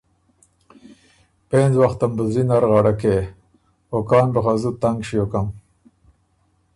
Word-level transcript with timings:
پېنځ 1.49 1.73
وختم 1.81 2.11
بُو 2.17 2.23
زلی 2.33 2.43
نر 2.49 2.63
غړکې۔ 2.73 3.15
او 3.91 3.97
کان 4.09 4.27
بُو 4.33 4.39
خه 4.45 4.53
زُت 4.61 4.75
تنګ 4.81 4.99
ݭیوکم۔ 5.07 5.47